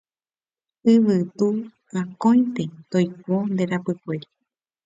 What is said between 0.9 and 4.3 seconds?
Yvytu akóinte toiko nde rapykuéri